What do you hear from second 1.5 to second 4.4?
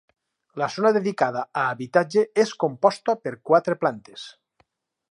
a habitatge és composta per quatre plantes.